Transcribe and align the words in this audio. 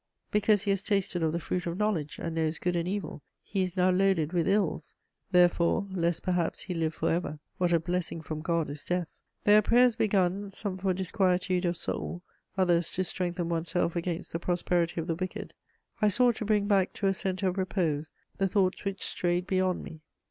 Because 0.31 0.63
he 0.63 0.71
has 0.71 0.81
tasted 0.81 1.21
of 1.21 1.31
the 1.31 1.39
fruit 1.39 1.67
of 1.67 1.77
knowledge, 1.77 2.17
and 2.17 2.33
knows 2.33 2.57
good 2.57 2.75
and 2.75 2.87
evil, 2.87 3.21
he 3.43 3.61
is 3.61 3.77
now 3.77 3.91
loaded 3.91 4.33
with 4.33 4.47
ills: 4.47 4.95
"therefore, 5.29 5.87
lest 5.91 6.23
perhaps 6.23 6.61
he 6.61 6.73
live 6.73 6.95
for 6.95 7.11
ever." 7.11 7.37
What 7.59 7.71
a 7.71 7.79
blessing 7.79 8.19
from 8.21 8.41
God 8.41 8.71
is 8.71 8.83
death! 8.83 9.09
There 9.43 9.59
are 9.59 9.61
prayers 9.61 9.95
begun, 9.95 10.49
some 10.49 10.79
for 10.79 10.91
"disquietude 10.95 11.65
of 11.65 11.77
soul," 11.77 12.23
others 12.57 12.89
"to 12.93 13.03
strengthen 13.03 13.47
one's 13.47 13.69
self 13.69 13.95
against 13.95 14.31
the 14.31 14.39
prosperity 14.39 14.99
of 14.99 15.05
the 15.05 15.13
wicked." 15.13 15.53
I 16.01 16.07
sought 16.07 16.37
to 16.37 16.45
bring 16.45 16.65
back 16.65 16.93
to 16.93 17.05
a 17.05 17.13
centre 17.13 17.47
of 17.49 17.59
repose 17.59 18.11
the 18.39 18.47
thoughts 18.47 18.83
which 18.83 19.03
strayed 19.03 19.45
beyond 19.45 19.83
me. 19.83 20.01